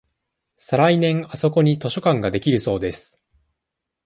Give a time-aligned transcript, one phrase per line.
[0.55, 3.21] さ来年あそこに図書館ができるそうです。